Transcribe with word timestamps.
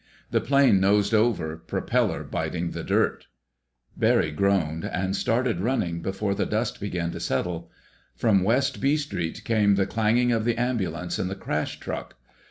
The 0.31 0.41
plane 0.41 0.79
nosed 0.79 1.13
over, 1.13 1.57
propeller 1.57 2.23
biting 2.23 2.71
the 2.71 2.83
dirt. 2.83 3.27
Barry 3.95 4.31
groaned, 4.31 4.83
and 4.83 5.15
started 5.15 5.59
running 5.61 6.01
before 6.01 6.33
the 6.33 6.47
dust 6.47 6.79
began 6.79 7.11
to 7.11 7.19
settle. 7.19 7.69
From 8.15 8.43
West 8.43 8.81
B. 8.81 8.97
Street 8.97 9.43
came 9.43 9.75
the 9.75 9.85
clanging 9.85 10.31
of 10.31 10.43
the 10.43 10.57
ambulance 10.57 11.19
and 11.19 11.29
the 11.29 11.35
crash 11.35 11.79
truck. 11.79 12.15